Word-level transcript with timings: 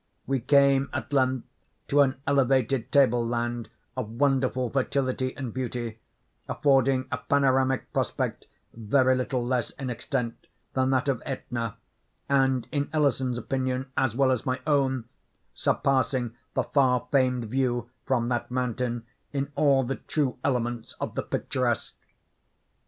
We 0.25 0.39
came 0.39 0.89
at 0.93 1.13
length 1.13 1.45
to 1.89 2.01
an 2.01 2.15
elevated 2.25 2.91
table 2.91 3.23
land 3.23 3.69
of 3.95 4.09
wonderful 4.09 4.71
fertility 4.71 5.37
and 5.37 5.53
beauty, 5.53 5.99
affording 6.49 7.07
a 7.11 7.19
panoramic 7.19 7.93
prospect 7.93 8.47
very 8.73 9.15
little 9.15 9.45
less 9.45 9.69
in 9.69 9.91
extent 9.91 10.47
than 10.73 10.89
that 10.89 11.07
of 11.07 11.21
Aetna, 11.23 11.75
and, 12.27 12.67
in 12.71 12.89
Ellison's 12.91 13.37
opinion 13.37 13.91
as 13.95 14.15
well 14.15 14.31
as 14.31 14.43
my 14.43 14.59
own, 14.65 15.05
surpassing 15.53 16.33
the 16.55 16.63
far 16.63 17.07
famed 17.11 17.45
view 17.45 17.91
from 18.03 18.27
that 18.29 18.49
mountain 18.49 19.05
in 19.31 19.51
all 19.55 19.83
the 19.83 19.97
true 19.97 20.39
elements 20.43 20.95
of 20.99 21.13
the 21.13 21.21
picturesque. 21.21 21.93